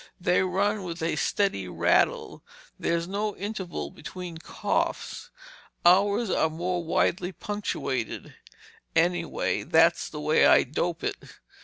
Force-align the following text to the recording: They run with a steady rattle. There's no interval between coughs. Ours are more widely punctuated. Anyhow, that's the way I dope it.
They 0.19 0.41
run 0.41 0.81
with 0.81 1.03
a 1.03 1.15
steady 1.15 1.67
rattle. 1.67 2.43
There's 2.79 3.07
no 3.07 3.35
interval 3.35 3.91
between 3.91 4.39
coughs. 4.39 5.29
Ours 5.85 6.31
are 6.31 6.49
more 6.49 6.83
widely 6.83 7.31
punctuated. 7.31 8.33
Anyhow, 8.95 9.65
that's 9.67 10.09
the 10.09 10.19
way 10.19 10.47
I 10.47 10.63
dope 10.63 11.03
it. 11.03 11.17